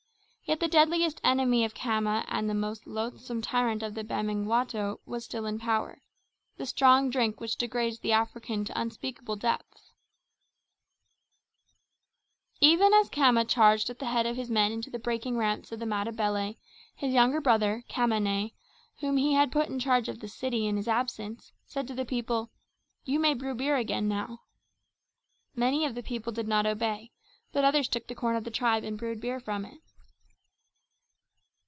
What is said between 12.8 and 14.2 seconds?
as Khama charged at the